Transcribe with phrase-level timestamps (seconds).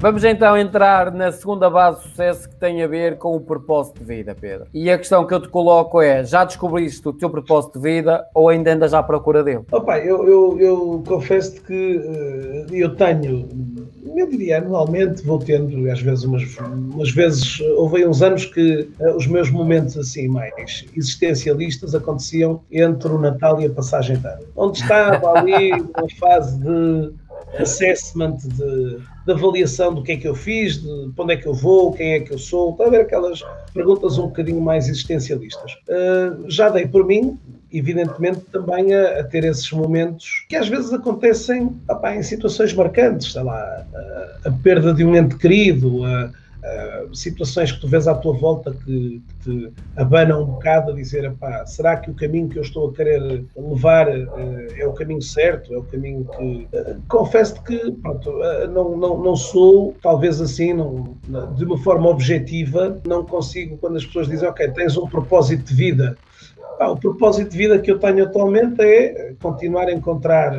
[0.00, 3.98] Vamos então entrar na segunda base de sucesso que tem a ver com o propósito
[3.98, 4.68] de vida, Pedro.
[4.72, 8.24] E a questão que eu te coloco é: já descobriste o teu propósito de vida
[8.32, 9.62] ou ainda andas à procura dele?
[9.72, 13.48] Opa, eu, eu, eu confesso que uh, eu tenho,
[14.14, 19.16] eu diria anualmente, vou tendo, às vezes, umas, umas vezes, houve uns anos que uh,
[19.16, 24.44] os meus momentos assim mais existencialistas aconteciam entre o Natal e a passagem de ano,
[24.54, 27.12] onde estava ali uma fase de
[27.58, 31.46] assessment, de, de, avaliação do que é que eu fiz, de para onde é que
[31.46, 34.88] eu vou, quem é que eu sou, está a ver aquelas perguntas um bocadinho mais
[34.88, 35.72] existencialistas.
[35.88, 37.38] Uh, já dei por mim,
[37.72, 43.32] evidentemente, também a, a, ter esses momentos que às vezes acontecem opa, em situações marcantes,
[43.32, 43.56] sei lá,
[43.94, 46.30] a, a perda de um ente querido, a
[46.68, 50.94] Uh, situações que tu vês à tua volta que, que te abanam um bocado a
[50.94, 51.32] dizer,
[51.66, 54.28] será que o caminho que eu estou a querer levar uh,
[54.76, 56.68] é o caminho certo, é o caminho que...
[56.76, 58.30] Uh, Confesso-te que pronto,
[58.72, 61.16] não, não, não sou, talvez assim, não,
[61.54, 65.74] de uma forma objetiva, não consigo, quando as pessoas dizem, ok, tens um propósito de
[65.74, 66.18] vida,
[66.86, 70.56] o propósito de vida que eu tenho atualmente é continuar a encontrar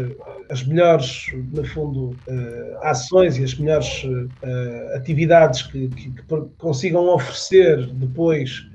[0.50, 6.24] as melhores, no fundo, uh, ações e as melhores uh, atividades que, que, que,
[6.58, 8.68] consigam oferecer depois,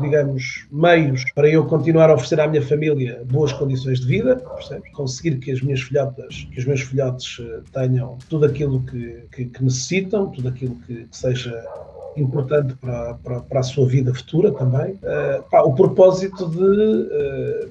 [0.00, 4.90] digamos, meios para eu continuar a oferecer à minha família boas condições de vida, percebes?
[4.92, 7.40] conseguir que as minhas filhotas, que os meus filhotes
[7.72, 11.62] tenham tudo aquilo que, que, que necessitam, tudo aquilo que, seja
[12.16, 14.98] importante para, para, para, a sua vida futura também.
[15.50, 17.68] Pá, o propósito de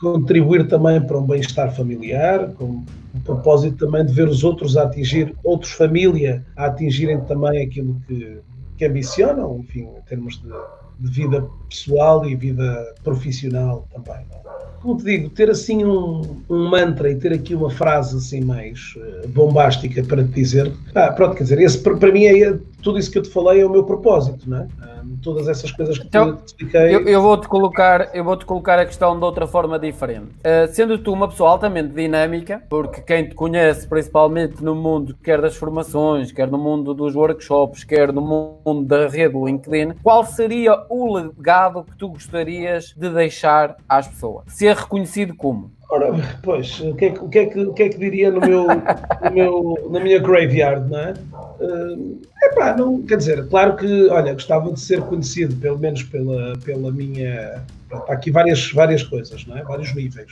[0.00, 4.82] contribuir também para um bem-estar familiar, com o propósito também de ver os outros a
[4.82, 8.38] atingir, outros família a atingirem também aquilo que,
[8.76, 10.50] que ambicionam, enfim, em termos de,
[11.00, 14.26] de vida pessoal e vida profissional também.
[14.84, 18.94] Como te digo, ter assim um, um, mantra e ter aqui uma frase assim mais
[18.96, 23.10] uh, bombástica para te dizer, ah, pronto, quer dizer, esse para mim é tudo isso
[23.10, 24.68] que eu te falei é o meu propósito, não é?
[25.22, 26.94] Todas essas coisas que então, te expliquei.
[26.94, 30.30] Eu, eu vou-te colocar, eu vou-te colocar a questão de outra forma diferente.
[30.40, 35.40] Uh, sendo tu uma pessoa altamente dinâmica, porque quem te conhece principalmente no mundo, quer
[35.40, 40.84] das formações, quer no mundo dos workshops, quer no mundo da rede LinkedIn, qual seria
[40.88, 44.44] o legado que tu gostarias de deixar às pessoas?
[44.48, 45.72] Ser reconhecido como?
[45.94, 46.12] Ora,
[46.42, 48.66] pois, o que é o que, é que, o que, é que diria no meu,
[48.66, 51.14] no meu, na minha graveyard, não é?
[51.60, 56.58] Uh, epá, não, quer dizer, claro que, olha, gostava de ser conhecido, pelo menos pela,
[56.64, 57.62] pela minha
[58.08, 59.62] há aqui várias, várias coisas, não é?
[59.62, 60.28] vários níveis.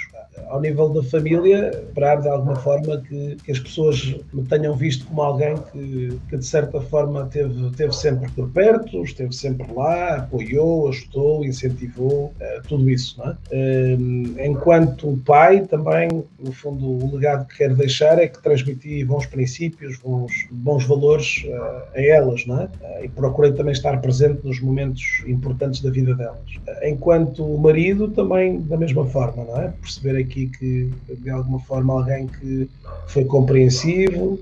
[0.49, 5.07] Ao nível da família, esperar de alguma forma que, que as pessoas me tenham visto
[5.07, 10.17] como alguém que, que de certa forma teve, teve sempre por perto, esteve sempre lá,
[10.17, 13.19] apoiou, ajudou, incentivou, uh, tudo isso.
[13.19, 13.37] Não é?
[13.53, 16.09] Uh, enquanto pai, também,
[16.39, 21.45] no fundo, o legado que quero deixar é que transmiti bons princípios, bons, bons valores
[21.47, 22.69] uh, a elas, não é?
[23.03, 26.41] e procurei também estar presente nos momentos importantes da vida delas.
[26.83, 29.69] enquanto o marido também da mesma forma, não é?
[29.81, 32.69] Perceber aqui que de alguma forma alguém que
[33.09, 34.39] foi compreensivo,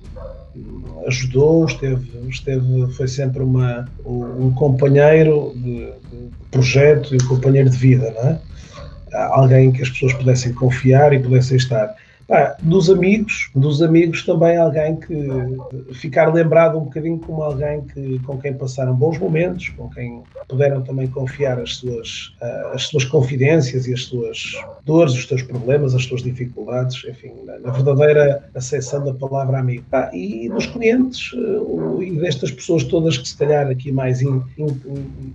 [1.06, 7.76] ajudou, esteve, esteve foi sempre uma, um companheiro de, de projeto e um companheiro de
[7.76, 8.41] vida, não é?
[9.12, 11.94] Alguém que as pessoas pudessem confiar e pudessem estar.
[12.31, 15.29] Ah, dos amigos, dos amigos também alguém que
[15.95, 20.81] ficar lembrado um bocadinho como alguém que, com quem passaram bons momentos, com quem puderam
[20.83, 24.53] também confiar as suas, uh, as suas confidências e as suas
[24.85, 29.85] dores, os seus problemas, as suas dificuldades, enfim, na, na verdadeira acessão da palavra amigo.
[29.91, 34.41] Ah, e dos clientes uh, e destas pessoas todas que se calhar aqui mais in,
[34.57, 34.69] in,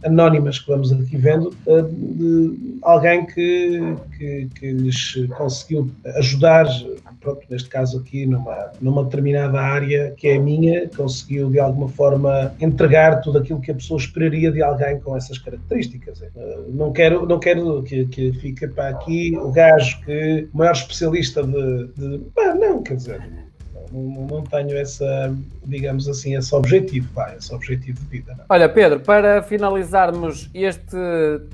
[0.05, 6.65] anónimas que vamos aqui vendo, uh, de alguém que, que, que lhes conseguiu ajudar
[7.19, 11.87] pronto, neste caso aqui numa, numa determinada área que é a minha, conseguiu de alguma
[11.89, 16.21] forma entregar tudo aquilo que a pessoa esperaria de alguém com essas características.
[16.21, 20.73] Eh, não quero, não quero que, que fique para aqui o gajo que o maior
[20.73, 22.21] especialista de, de
[22.59, 23.44] não, quer dizer,
[23.95, 25.33] não, tenho essa,
[25.65, 28.33] digamos assim, esse objetivo, pá, esse objetivo de vida.
[28.33, 28.43] Não.
[28.43, 28.45] É?
[28.49, 30.97] Olha, Pedro, para finalizarmos este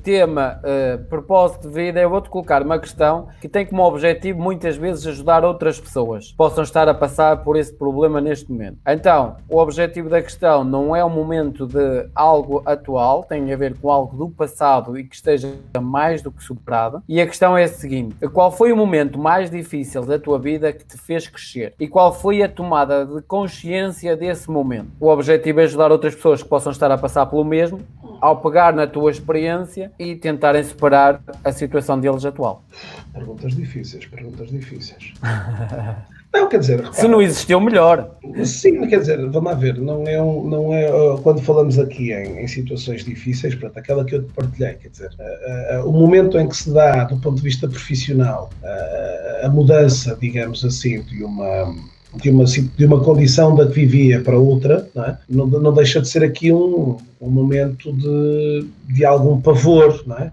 [0.04, 4.76] tema, uh, propósito de vida, eu vou-te colocar uma questão que tem como objetivo muitas
[4.76, 8.78] vezes ajudar outras pessoas que possam estar a passar por esse problema neste momento.
[8.88, 13.78] Então, o objetivo da questão não é um momento de algo atual, tem a ver
[13.78, 15.52] com algo do passado e que esteja
[15.82, 17.04] mais do que superado.
[17.08, 20.72] E a questão é a seguinte: qual foi o momento mais difícil da tua vida
[20.72, 21.74] que te fez crescer?
[21.80, 24.88] E qual foi foi a tomada de consciência desse momento.
[25.01, 27.81] O objetivo é ajudar outras pessoas que possam estar a passar pelo mesmo
[28.22, 32.63] ao pegar na tua experiência e tentarem superar a situação deles atual?
[33.12, 35.13] Perguntas difíceis, perguntas difíceis.
[36.33, 38.10] Não, quer dizer, repara, se não existiu, melhor.
[38.45, 40.89] Sim, quer dizer, vamos lá ver, não é, um, não é
[41.24, 45.10] quando falamos aqui em, em, situações difíceis, pronto, aquela que eu te partilhei, quer dizer,
[45.19, 49.50] uh, uh, o momento em que se dá, do ponto de vista profissional, uh, a
[49.50, 51.75] mudança, digamos assim, de uma
[52.16, 55.18] de uma, de uma condição da que vivia para outra, não, é?
[55.30, 60.31] não, não, deixa de ser aqui um, um momento de, de algum pavor, não é?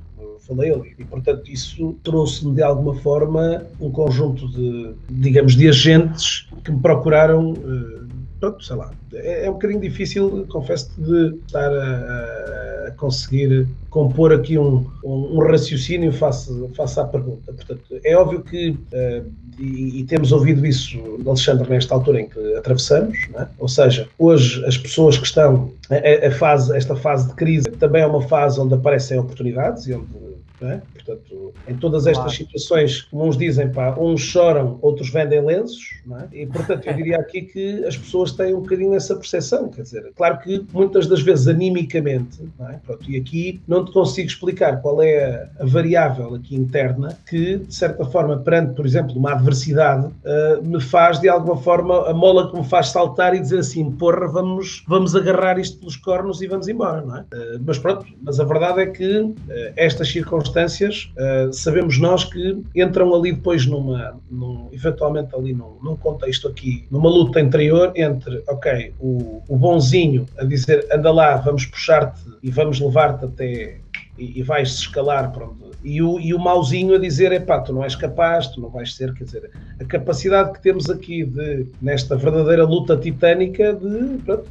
[0.48, 0.94] falei ali.
[0.98, 6.80] E, portanto, isso trouxe-me de alguma forma um conjunto de, digamos, de agentes que me
[6.80, 7.52] procuraram.
[7.52, 8.08] Uh,
[8.40, 8.90] pronto, sei lá.
[9.12, 15.38] É, é um bocadinho difícil, confesso de estar a, a conseguir compor aqui um, um,
[15.38, 17.52] um, raciocínio face, face à pergunta.
[17.52, 19.24] Portanto, é óbvio que, uh,
[19.58, 23.46] e, e, temos ouvido isso, Alexandre, nesta altura em que atravessamos, é?
[23.58, 28.02] ou seja, hoje as pessoas que estão, a, a, fase, esta fase de crise também
[28.02, 30.27] é uma fase onde aparecem oportunidades e onde
[30.62, 30.80] é?
[30.92, 32.36] Portanto, em todas estas claro.
[32.36, 36.00] situações, como uns dizem, pá, uns choram, outros vendem lenços,
[36.32, 36.42] é?
[36.42, 40.10] e portanto eu diria aqui que as pessoas têm um bocadinho essa percepção, quer dizer,
[40.16, 42.78] claro que muitas das vezes animicamente, é?
[42.84, 47.58] Pronto, e aqui não te consigo explicar qual é a, a, variável aqui interna que,
[47.58, 52.14] de certa forma, perante, por exemplo, uma adversidade, uh, me faz de alguma forma a
[52.14, 56.42] mola que me faz saltar e dizer assim, porra, vamos, vamos agarrar isto pelos cornos
[56.42, 57.20] e vamos embora, não é?
[57.20, 59.36] Uh, mas pronto, mas a verdade é que uh,
[59.76, 65.96] estas circunstâncias uh, sabemos nós que entram ali depois numa, num, eventualmente ali num, num,
[65.96, 71.66] contexto aqui, numa luta interior entre, ok, o, o bonzinho a dizer anda lá, vamos
[71.66, 73.80] puxar-te e vamos levar-te até
[74.18, 75.68] e, e vais escalar pronto.
[75.82, 78.94] E o, e o mauzinho a dizer, epá, tu não és capaz, tu não vais
[78.94, 84.48] ser, quer dizer, a capacidade que temos aqui de, nesta verdadeira luta titânica de, pronto,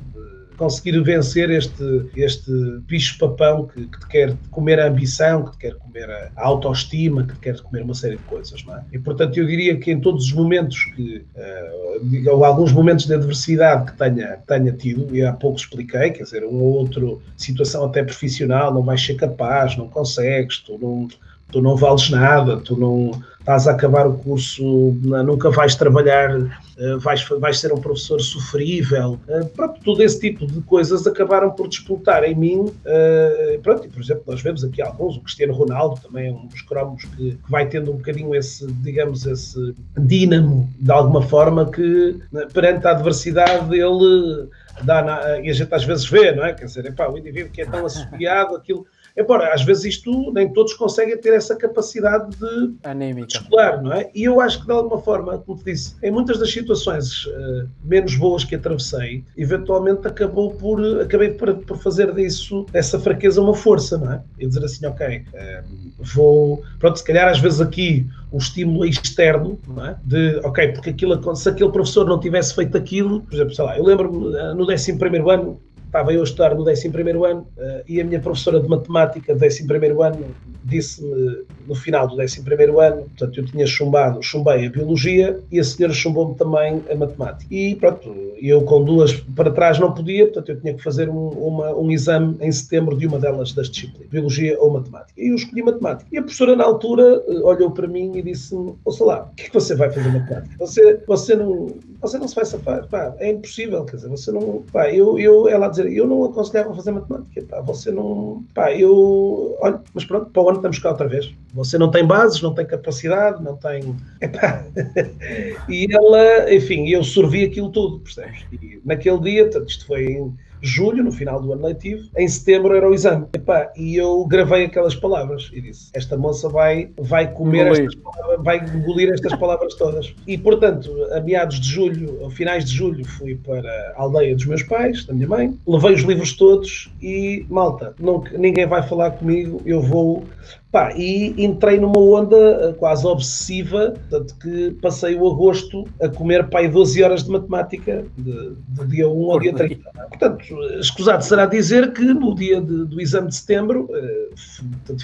[0.57, 2.51] conseguir vencer este, este
[2.87, 7.33] bicho-papão que, que, te quer comer a ambição, que te quer comer a, autoestima, que
[7.35, 8.83] te quer comer uma série de coisas, não é?
[8.91, 13.13] E, portanto, eu diria que em todos os momentos que, uh, ou alguns momentos de
[13.13, 17.05] adversidade que tenha, tenha tido, e há pouco expliquei, quer dizer, uma ou outra
[17.37, 21.07] situação até profissional, não vais ser capaz, não consegues, tu não
[21.51, 23.11] tu não vales nada, tu não
[23.47, 26.37] estás a acabar o curso, nunca vais trabalhar,
[26.77, 29.17] eh, vais, vais ser um professor sofrível.
[29.29, 32.69] Eh, pronto, todo esse tipo de coisas acabaram por disputar em mim.
[32.83, 36.45] Eh, pronto, e por exemplo, nós vemos aqui alguns, o Cristiano Ronaldo também é um
[36.47, 41.71] dos cromos que, que vai tendo um bocadinho esse, digamos, esse dínamo, de alguma forma,
[41.71, 42.19] que
[42.53, 44.49] perante a adversidade ele
[44.83, 46.51] dá, na, e a gente às vezes vê, não é?
[46.51, 48.85] Quer dizer, epá, o indivíduo que é tão assobiado, aquilo
[49.17, 53.27] Embora, às vezes isto, nem todos conseguem ter essa capacidade de Anímica.
[53.27, 54.09] escolar, não é?
[54.13, 57.67] E eu acho que de alguma forma, como te disse, em muitas das situações uh,
[57.83, 63.55] menos boas que atravessei, eventualmente acabou por, acabei por, por fazer disso, essa fraqueza, uma
[63.55, 64.21] força, não é?
[64.37, 69.59] E dizer assim, ok, uh, vou, pronto, se calhar às vezes aqui um estímulo externo,
[69.67, 69.97] não é?
[70.03, 73.77] De, ok, porque aquilo, se aquele professor não tivesse feito aquilo, por exemplo, sei lá,
[73.77, 76.87] eu lembro-me eh, no 11 primeiro ano, estava eu a estudar no 11
[77.25, 79.61] ano uh, e a minha professora de matemática do 11
[80.03, 80.35] ano
[80.67, 82.41] disse-me no final do 11
[82.79, 87.53] ano, portanto eu tinha chumbado, chumbei a biologia e a senhora chumbou-me também a matemática.
[87.53, 88.09] E pronto,
[88.41, 91.91] eu com duas para trás não podia, portanto eu tinha que fazer um, uma, um
[91.91, 95.13] exame em setembro de uma delas das disciplinas, biologia ou matemática.
[95.17, 96.09] E eu escolhi matemática.
[96.11, 99.43] E a professora na altura uh, olhou para mim e disse-me, ouça lá, o que
[99.43, 100.55] é que você vai fazer matemática?
[100.59, 101.67] Você, você, não,
[102.01, 105.47] você não se vai safar, pá, é impossível, quer dizer, você não, pá, eu, eu,
[105.47, 110.05] ela a dizer, eu não aconselhava fazer matemática, pá, você não, pá, eu, olha, mas
[110.05, 111.33] pronto, para o ano estamos cá outra vez.
[111.53, 113.95] Você não tem bases, não tem capacidade, não tem,
[115.69, 118.45] e ela, enfim, eu sorvi aquilo tudo, percebes?
[118.51, 122.93] E naquele dia, isto foi julho, no final do ano letivo, em setembro era o
[122.93, 123.25] exame.
[123.33, 128.43] Epá, e eu gravei aquelas palavras e disse: Esta moça vai, vai comer estas palavras,
[128.43, 130.13] vai engolir estas palavras todas.
[130.25, 134.45] E portanto, a meados de julho, a finais de julho, fui para a aldeia dos
[134.45, 139.11] meus pais, da minha mãe, levei os livros todos e malta, não, ninguém vai falar
[139.11, 140.25] comigo, eu vou
[140.69, 146.49] Pá, e entrei numa onda eh, quase obsessiva, tanto que passei o agosto a comer
[146.49, 149.89] pai 12 horas de matemática, de, de dia 1 ao dia 30.
[150.09, 150.43] Portanto,
[150.79, 154.27] escusado será dizer que no dia de, do exame de setembro, eh,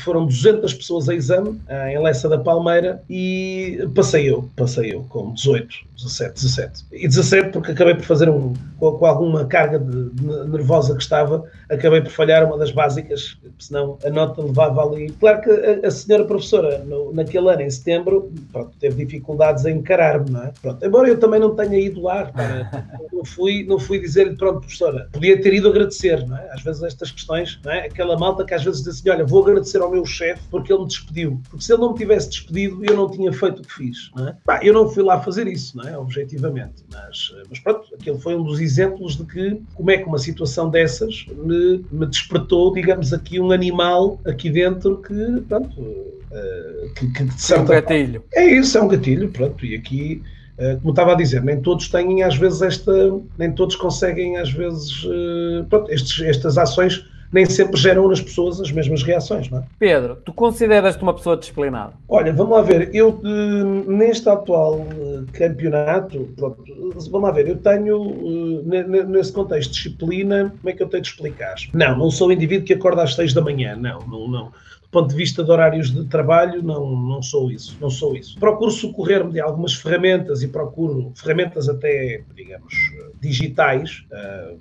[0.04, 5.34] foram 200 pessoas a exame, em Lessa da Palmeira, e passei eu, passei eu com
[5.34, 6.86] 18, 17, 17.
[6.92, 11.46] E 17 porque acabei por fazer um, com, com alguma carga de nervosa que estava,
[11.70, 15.10] acabei por falhar uma das básicas, senão a nota levava ali.
[15.20, 19.78] Claro que a, a senhora professora, no, naquele ano, em setembro, pronto, teve dificuldades em
[19.78, 20.54] encarar-me, não é?
[20.62, 22.32] Pronto, embora eu também não tenha ido lá,
[23.12, 26.50] não fui, não fui dizer-lhe, pronto, professora, podia ter ido agradecer, não é?
[26.52, 27.86] Às vezes estas questões, não é?
[27.86, 30.82] Aquela malta que às vezes diz assim, olha, vou agradecer ao meu chefe porque ele
[30.82, 31.42] me despediu.
[31.50, 34.28] Porque se ele não me tivesse despedido, eu não tinha feito o que fiz, não
[34.28, 34.38] é?
[34.46, 35.98] Bah, eu não fui lá fazer isso, não é?
[35.98, 36.84] Objetivamente.
[36.92, 40.70] Mas, mas pronto, aquele foi um dos exemplos de que, como é que uma situação
[40.70, 47.24] dessas me, me despertou, digamos aqui, um animal aqui dentro que, pronto, uh, que, que
[47.24, 47.74] de certa...
[47.74, 48.24] É um gatilho.
[48.34, 50.22] É isso, é um gatilho, pronto, e aqui
[50.58, 52.94] eh, como estava a dizer, nem todos têm às vezes esta,
[53.38, 58.62] nem todos conseguem às vezes, uh, pronto, estes, estas ações nem sempre geram nas pessoas
[58.62, 59.64] as mesmas reações, não é?
[59.80, 61.94] Pedro, tu consideras-te uma pessoa disciplinada?
[62.08, 63.20] Olha, vamos lá ver, eu
[63.88, 66.64] neste atual eh, campeonato, pronto,
[67.10, 68.64] vamos lá ver, eu tenho
[69.08, 71.56] nesse contexto disciplina, como é que eu tenho de explicar?
[71.74, 74.52] Não, não sou o indivíduo que acorda às seis da manhã, não, não, não
[74.94, 78.40] ponto de vista de horários de trabalho, não, não sou isso, não sou isso.
[78.40, 82.74] Procuro socorrer-me de algumas ferramentas e procuro ferramentas até, digamos,
[83.20, 84.58] digitais, uh,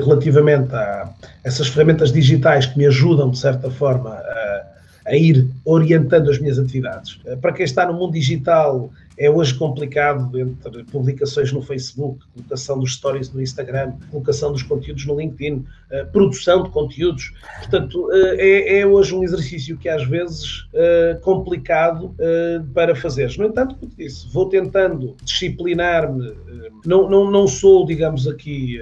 [0.00, 1.12] relativamente a
[1.42, 4.62] essas ferramentas digitais que me ajudam, de certa forma, a,
[5.06, 7.16] a ir orientando as minhas atividades.
[7.26, 12.78] Uh, para quem está no mundo digital, é hoje complicado entre publicações no Facebook, colocação
[12.78, 17.32] dos stories no Instagram, colocação dos conteúdos no LinkedIn, uh, produção de conteúdos.
[17.58, 22.14] Portanto, uh, é, é, hoje um exercício que às vezes uh, complicado
[22.74, 23.36] para fazeres.
[23.36, 26.34] No entanto, como disse, vou tentando disciplinar-me.
[26.84, 28.78] não, não, não sou, digamos aqui,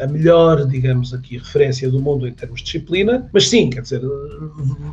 [0.00, 4.00] a melhor, digamos aqui, referência do mundo em termos de disciplina, mas sim, quer dizer,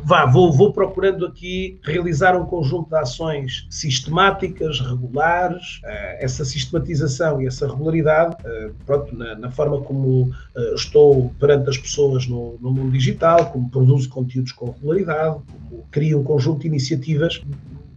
[0.04, 7.40] vá, vou, vou procurando aqui realizar um conjunto de ações sistemáticas, regulares, eh, essa sistematização
[7.40, 12.58] e essa regularidade, eh, pronto, na, na forma como eh, estou perante as pessoas no,
[12.60, 17.42] no mundo digital, como produzo conteúdos com regularidade, como crio um conjunto de iniciativas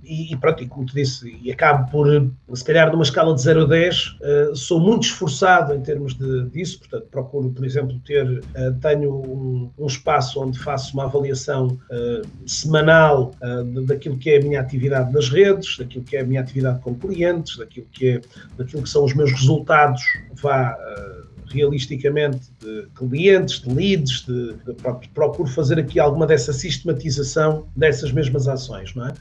[0.06, 2.08] e, e, pronto, e como te disse, e acabo por,
[2.54, 6.50] se calhar, numa escala de 0 a 10, uh, sou muito esforçado em termos de,
[6.50, 11.78] disso, portanto, procuro, por exemplo, ter, uh, tenho um, um, espaço onde faço uma avaliação
[11.90, 13.34] uh, semanal
[13.88, 16.94] daquilo que é a minha atividade nas redes, daquilo que é a minha atividade com
[16.94, 18.22] clientes, daquilo que, é,
[18.58, 20.02] daquilo que são os meus resultados,
[20.34, 20.78] vá
[21.48, 28.12] realisticamente de clientes, de leads, de, de, de, procuro fazer aqui alguma dessa sistematização dessas
[28.12, 29.14] mesmas ações, não é?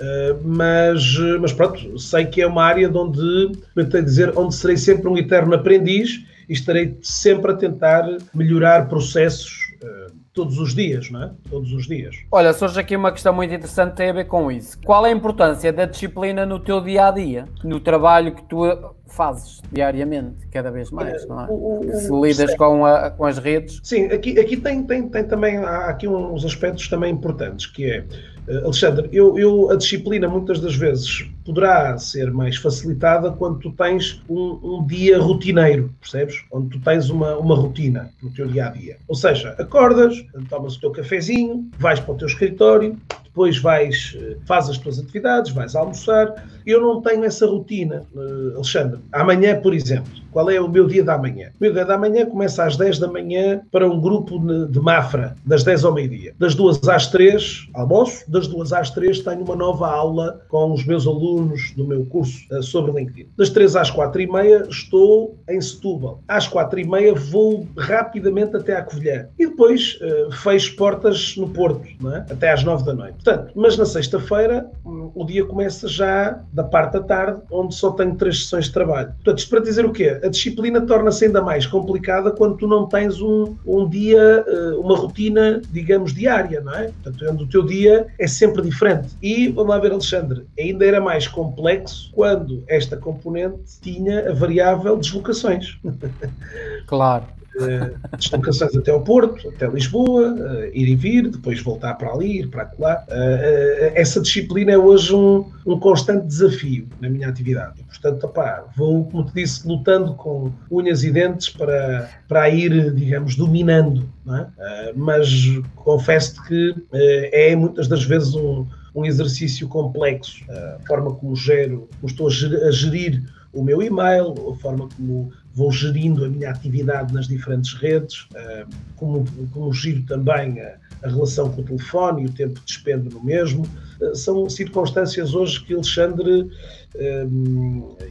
[0.00, 4.54] Uh, mas, mas pronto, sei que é uma área de onde, tenho a dizer, onde
[4.54, 10.74] serei sempre um eterno aprendiz e estarei sempre a tentar melhorar processos uh, todos os
[10.74, 11.30] dias, não é?
[11.48, 12.14] Todos os dias.
[12.30, 14.78] Olha, surge aqui uma questão muito interessante tem a ver com isso.
[14.84, 18.66] Qual é a importância da disciplina no teu dia a dia, no trabalho que tu
[19.08, 21.46] fazes diariamente, cada vez mais, não é?
[21.48, 23.80] O, o, Se lidas com, a, com as redes.
[23.82, 28.04] Sim, aqui, aqui tem, tem, tem também, há aqui uns aspectos também importantes, que é
[28.48, 33.72] eh, Alexandre, eu, eu, a disciplina muitas das vezes poderá ser mais facilitada quando tu
[33.72, 36.44] tens um, um, dia rotineiro, percebes?
[36.52, 38.98] Onde tu tens uma, uma rotina no teu dia a dia.
[39.08, 42.96] Ou seja, acordas, tomas o teu cafezinho, vais para o teu escritório,
[43.36, 46.42] depois vais, eh, fazes as tuas atividades, vais almoçar.
[46.64, 48.98] Eu não tenho essa rotina, eh, Alexandre.
[49.12, 51.50] Amanhã, por exemplo, qual é o meu dia da manhã?
[51.50, 55.36] O meu dia da manhã começa às 10 da manhã para um grupo de Mafra,
[55.44, 56.34] das 10 ao meio-dia.
[56.38, 60.84] Das 2 às 3, almoço, das 2 às 3 tenho uma nova aula com os
[60.86, 63.28] meus alunos do meu curso eh, sobre LinkedIn.
[63.36, 66.22] Das 3 às 4 e meia estou em Setúbal.
[66.26, 69.26] Às 4 e meia vou rapidamente até à Covilhã.
[69.38, 69.98] E depois
[70.42, 72.32] fecho portas no Porto, é?
[72.32, 73.25] até às 9 da noite.
[73.26, 78.14] Portanto, mas na sexta-feira o dia começa já da parte da tarde, onde só tenho
[78.14, 79.08] três sessões de trabalho.
[79.14, 80.20] Portanto, isto para dizer o quê?
[80.22, 84.96] a disciplina torna-se ainda mais complicada quando tu não tens um, um dia, eh, uma
[84.96, 86.92] rotina, digamos, diária, não é?
[87.02, 89.08] Portanto, onde o teu dia é sempre diferente.
[89.20, 94.96] E, vamos lá ver, Alexandre, ainda era mais complexo quando esta componente tinha a variável
[94.96, 95.76] deslocações.
[96.86, 97.24] Claro
[97.56, 102.40] uh, deslocações até ao Porto, até Lisboa, uh, ir e vir, depois voltar para ali,
[102.40, 103.04] ir para lá.
[103.08, 107.80] Uh, essa disciplina é hoje um, um constante desafio na minha atividade.
[107.80, 112.94] E, portanto, opá, vou, como te disse, lutando com unhas e dentes para, para ir,
[112.94, 114.14] digamos, dominando.
[114.28, 114.92] É?
[114.96, 115.28] mas
[115.76, 120.44] confesso que é muitas das vezes um, um exercício complexo.
[120.50, 123.22] A forma como gero, como estou a gerir
[123.52, 128.66] o meu e-mail, a forma como vou gerindo a minha atividade nas diferentes redes, eh,
[128.94, 133.08] como, como giro também a, a relação com o telefone e o tempo que despendo
[133.08, 133.66] no mesmo.
[134.02, 136.50] Eh, são circunstâncias hoje que Alexandre
[136.94, 137.26] eh,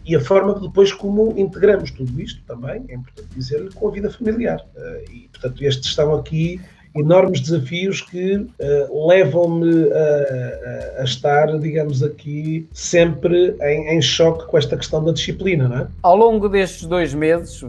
[0.04, 4.10] e a forma depois como integramos tudo isto também, é importante dizer-lhe, com a vida
[4.10, 4.66] familiar.
[5.14, 6.60] E, portanto, estes estão aqui
[6.96, 14.58] enormes desafios que uh, levam-me a, a, estar, digamos aqui, sempre em, em choque com
[14.58, 15.88] esta questão da disciplina, não é?
[16.02, 17.64] Ao longo destes dois meses,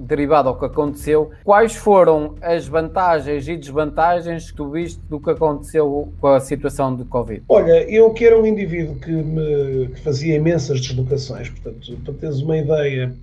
[0.00, 5.30] derivado ao que aconteceu, quais foram as vantagens e desvantagens que tu viste do que
[5.30, 7.42] aconteceu com a situação de Covid?
[7.48, 12.40] Olha, eu que era um indivíduo que, me, que fazia imensas deslocações, portanto, para teres
[12.40, 13.14] uma ideia,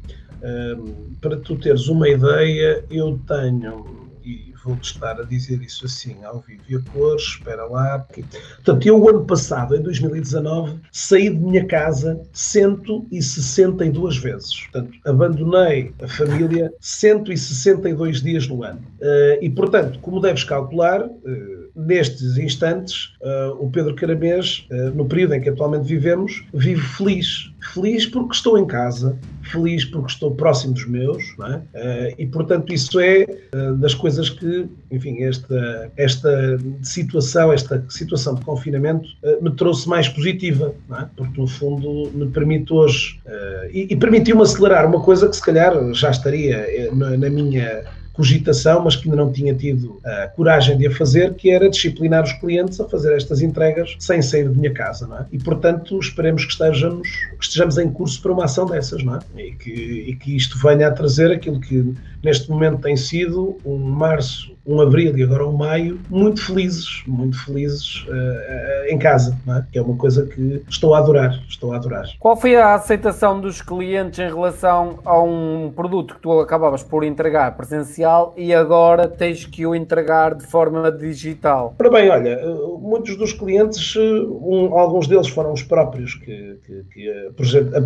[0.41, 3.98] um, para tu teres uma ideia, eu tenho
[4.63, 7.99] vou-te estar a dizer isso assim, ao vivo e a cores, espera lá.
[7.99, 14.61] Portanto, eu ano passado, em 2019, saí de minha casa 162 vezes.
[14.61, 18.81] Portanto, abandonei a família 162 dias no ano.
[18.99, 25.35] Uh, e, portanto, como deves calcular, uh, nestes instantes, uh, o Pedro Caramês, no período
[25.35, 27.51] em que atualmente vivemos, vive feliz.
[27.73, 29.17] Feliz porque estou em casa,
[29.51, 31.55] feliz porque estou próximo dos meus, é?
[31.55, 38.35] uh, e portanto isso é uh, das coisas que, enfim, esta, esta situação, esta situação
[38.35, 41.05] de confinamento uh, me trouxe mais positiva, é?
[41.15, 43.19] porque no fundo me permite hoje,
[43.71, 47.83] e, e permitiu-me acelerar uma coisa que se calhar já estaria na, na minha
[48.19, 52.21] cogitação, mas que ainda não tinha tido a coragem de a fazer, que era disciplinar
[52.21, 55.25] os clientes a fazer estas entregas sem sair de minha casa, não é?
[55.31, 59.19] E, portanto, esperemos que estejamos, que estejamos em curso para uma ação dessas, não é?
[59.37, 63.77] E que, e que isto venha a trazer aquilo que neste momento tem sido um
[63.77, 69.63] março um abril e agora um maio, muito felizes, muito felizes uh, em casa, é?
[69.71, 72.05] que é uma coisa que estou a adorar, estou a adorar.
[72.19, 77.03] Qual foi a aceitação dos clientes em relação a um produto que tu acabavas por
[77.03, 81.75] entregar presencial e agora tens que o entregar de forma digital?
[81.79, 86.83] Ora bem, olha, eh, muitos dos clientes, um, alguns deles foram os próprios que, que,
[86.93, 87.31] que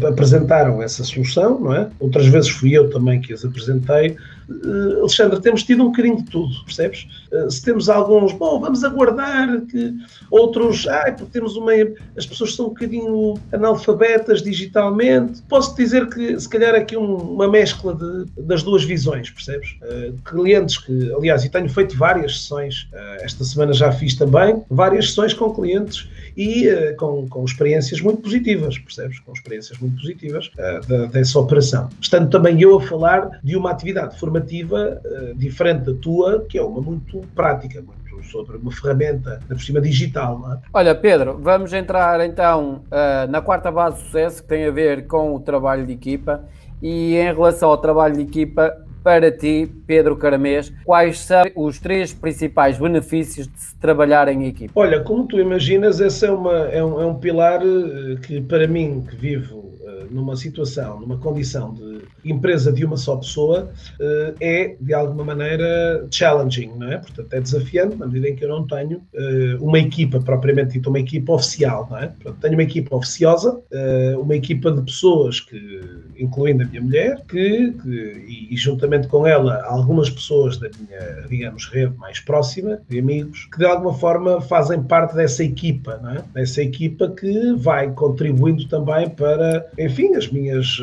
[0.08, 1.90] apresentaram essa solução, não é?
[2.00, 4.18] Outras vezes fui eu também que as apresentei.
[4.64, 7.08] Uh, Alexandre, temos tido um bocadinho de tudo, percebes?
[7.32, 9.94] Uh, se temos alguns, bom, vamos aguardar que
[10.30, 11.72] outros, ah, porque temos uma.
[12.18, 15.42] As pessoas são um bocadinho analfabetas digitalmente.
[15.44, 19.76] Posso dizer que se calhar aqui um, uma mescla de, das duas visões, percebes?
[19.82, 22.88] Uh, clientes que, aliás, e tenho feito várias sessões,
[23.22, 26.68] esta semana já fiz também, várias sessões com clientes e
[26.98, 29.20] com, com experiências muito positivas, percebes?
[29.20, 31.90] Com experiências muito positivas uh, dessa operação.
[32.02, 36.64] Estando também eu a falar de uma atividade formativa uh, diferente da tua, que é
[36.64, 40.42] uma muito prática, muito sobre uma ferramenta, por cima digital.
[40.54, 40.58] É?
[40.74, 42.84] Olha, Pedro, vamos entrar então
[43.30, 46.46] na quarta base de sucesso, que tem a ver com o trabalho de equipa.
[46.82, 52.14] E em relação ao trabalho de equipa, para ti, Pedro Caramês, quais são os três
[52.14, 54.72] principais benefícios de se trabalhar em equipe?
[54.74, 58.66] Olha, como tu imaginas, esse é, uma, é, um, é um pilar eh, que, para
[58.68, 59.74] mim, que vivo
[60.14, 61.93] numa situação, numa condição de
[62.26, 66.98] empresa de uma só pessoa, eh, é de alguma maneira challenging, não é?
[66.98, 70.90] Portanto, é desafiante na medida em que eu não tenho eh, uma equipa propriamente dita,
[70.90, 72.08] uma equipa oficial, não é?
[72.08, 75.82] Portanto, tenho uma equipa oficiosa, eh, uma equipa de pessoas que,
[76.18, 81.66] incluindo a minha mulher, que, que e, juntamente com ela algumas pessoas da minha, digamos,
[81.68, 86.24] rede mais próxima, de amigos, que de alguma forma fazem parte dessa equipa, não é?
[86.34, 90.82] Dessa equipa que vai contribuindo também para, enfim, as minhas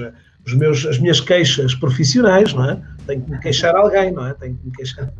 [0.55, 2.79] meus, as minhas queixas profissionais, não é?
[3.11, 4.35] Tenho que me queixar alguém, não é?
[4.35, 5.13] Tenho que me queixar.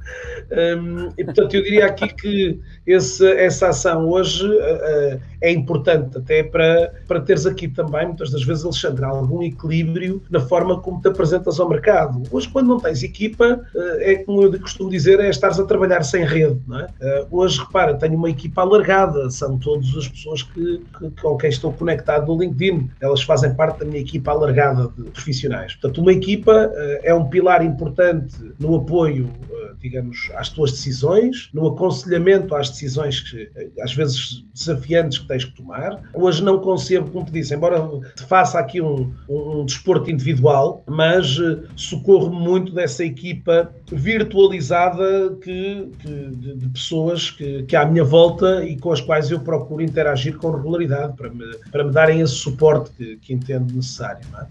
[0.51, 6.43] Um, e portanto, eu diria aqui que esse, essa ação hoje uh, é importante até
[6.45, 11.09] para, para teres aqui também, muitas das vezes, Alexandre, algum equilíbrio na forma como te
[11.09, 12.23] apresentas ao mercado.
[12.31, 16.03] Hoje, quando não tens equipa, uh, é como eu costumo dizer, é estares a trabalhar
[16.05, 16.85] sem rede, não é?
[16.85, 21.51] Uh, hoje, repara, tenho uma equipa alargada, são todas as pessoas que, que, com quem
[21.51, 25.75] estou conectado no LinkedIn, elas fazem parte da minha equipa alargada de profissionais.
[25.75, 26.71] Portanto, uma equipa
[27.03, 32.69] é um pilar importante importante no apoio, eh, digamos, às tuas decisões, no aconselhamento às
[32.69, 36.03] decisões que, eh, às vezes desafiantes que tens que tomar.
[36.13, 37.81] Hoje não concebo, como te disse, embora
[38.15, 45.89] te faça aqui um, um, desporto individual, mas uh, socorro muito dessa equipa virtualizada que,
[46.01, 49.83] que de, de, pessoas que, que à minha volta e com as quais eu procuro
[49.83, 54.21] interagir com regularidade para me, para me darem esse suporte que, que entendo necessário.
[54.33, 54.47] Não é?